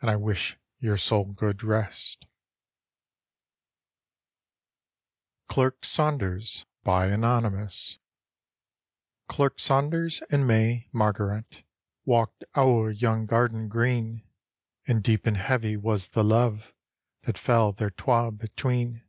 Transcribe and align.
And 0.00 0.08
I 0.08 0.16
wish 0.16 0.56
your 0.78 0.96
soul 0.96 1.26
good 1.26 1.62
rest" 1.62 2.24
CLERK 5.50 5.84
SAUNDERS 5.84 6.64
Clerk 9.28 9.60
Saunders 9.60 10.22
and 10.30 10.46
may 10.46 10.88
Margaret 10.90 11.64
Walked 12.06 12.44
ower 12.54 12.90
yon 12.90 13.26
garden 13.26 13.68
green; 13.68 14.22
And 14.86 15.02
deep 15.02 15.26
and 15.26 15.36
heavy 15.36 15.76
was 15.76 16.08
the 16.08 16.24
love 16.24 16.72
That 17.24 17.36
fell 17.36 17.72
thir 17.74 17.90
twa 17.90 18.30
between. 18.32 19.04